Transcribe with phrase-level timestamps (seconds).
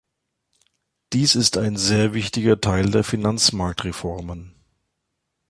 [1.13, 4.55] Dies ist ein sehr wichtiger Teil der Finanzmarktreformen.